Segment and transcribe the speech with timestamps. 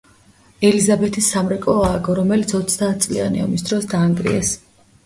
[0.69, 4.57] ელიზაბეთის სამრეკლო ააგო, რომელიც ოცდაათწლიანი ომის დროს დაანგრიეს.